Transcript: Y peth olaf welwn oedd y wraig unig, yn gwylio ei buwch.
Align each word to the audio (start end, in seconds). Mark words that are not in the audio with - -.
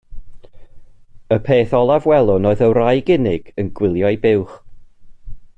Y 1.35 1.37
peth 1.49 1.75
olaf 1.81 2.09
welwn 2.13 2.49
oedd 2.53 2.65
y 2.69 2.71
wraig 2.73 3.15
unig, 3.19 3.55
yn 3.63 3.73
gwylio 3.81 4.13
ei 4.15 4.23
buwch. 4.25 4.61